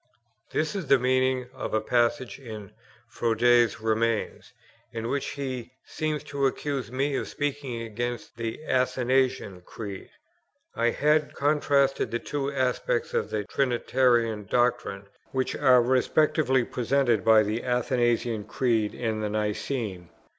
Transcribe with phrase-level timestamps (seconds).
[0.51, 2.71] This is the meaning of a passage in
[3.07, 4.51] Froude's Remains,
[4.91, 10.09] in which he seems to accuse me of speaking against the Athanasian Creed.
[10.75, 17.43] I had contrasted the two aspects of the Trinitarian doctrine, which are respectively presented by
[17.43, 20.09] the Athanasian Creed and the Nicene.